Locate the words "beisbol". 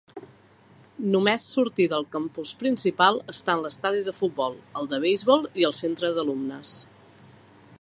5.05-5.47